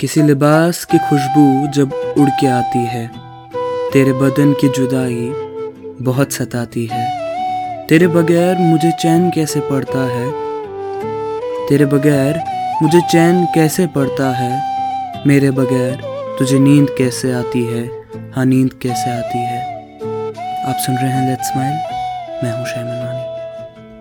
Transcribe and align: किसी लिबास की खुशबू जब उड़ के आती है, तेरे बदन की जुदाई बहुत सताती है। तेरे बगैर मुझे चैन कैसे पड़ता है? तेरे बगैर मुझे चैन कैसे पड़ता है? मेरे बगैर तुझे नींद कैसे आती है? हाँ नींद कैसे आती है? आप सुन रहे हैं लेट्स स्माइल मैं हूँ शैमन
किसी 0.00 0.22
लिबास 0.22 0.84
की 0.84 0.98
खुशबू 0.98 1.66
जब 1.66 2.14
उड़ 2.18 2.28
के 2.28 2.46
आती 2.46 2.78
है, 2.78 3.10
तेरे 3.92 4.12
बदन 4.12 4.52
की 4.52 4.68
जुदाई 4.68 5.32
बहुत 6.04 6.32
सताती 6.32 6.88
है। 6.92 7.06
तेरे 7.86 8.06
बगैर 8.06 8.58
मुझे 8.58 8.90
चैन 8.90 9.30
कैसे 9.30 9.60
पड़ता 9.60 9.98
है? 9.98 10.30
तेरे 11.68 11.86
बगैर 11.86 12.40
मुझे 12.82 13.00
चैन 13.00 13.44
कैसे 13.44 13.86
पड़ता 13.86 14.30
है? 14.30 14.62
मेरे 15.26 15.50
बगैर 15.50 16.02
तुझे 16.38 16.58
नींद 16.58 16.94
कैसे 16.98 17.32
आती 17.32 17.64
है? 17.64 17.86
हाँ 18.36 18.44
नींद 18.44 18.72
कैसे 18.72 19.10
आती 19.10 19.38
है? 19.38 19.62
आप 20.64 20.76
सुन 20.76 20.96
रहे 20.96 21.10
हैं 21.10 21.28
लेट्स 21.28 21.52
स्माइल 21.52 21.74
मैं 22.44 22.58
हूँ 22.58 22.66
शैमन 22.66 22.97